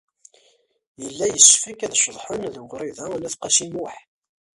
[1.03, 3.93] Yella yessefk ad ceḍḥen ed Wrida n At Qasi Muḥ.